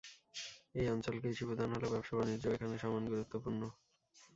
এই 0.75 0.87
অঞ্চল 0.87 1.15
কৃষিপ্রধান 1.23 1.69
হলেও 1.71 1.93
ব্যবসা-বাণিজ্যও 1.93 2.55
এখানে 2.55 2.75
সমান 2.77 3.03
গুরুত্বপূর্ণ। 3.11 3.61